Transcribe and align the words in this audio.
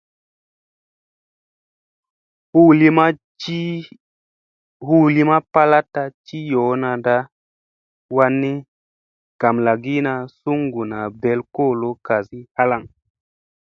Hu 4.87 4.93
lima 5.15 5.35
palaɗta 5.53 6.01
a 6.07 6.11
ci 6.25 6.37
yoonada 6.51 7.15
wanni 8.15 8.51
gamlagiina 9.39 10.13
suŋguna 10.39 10.97
ɓel 11.21 11.39
kolo 11.55 11.89
kasi 12.05 12.37
halaŋ. 12.55 12.83